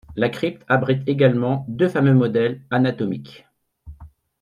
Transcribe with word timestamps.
La 0.15 0.29
crypte 0.31 0.63
abrite 0.67 1.07
également 1.07 1.63
deux 1.69 1.87
fameux 1.87 2.15
modèles 2.15 2.59
anatomiques. 2.71 3.45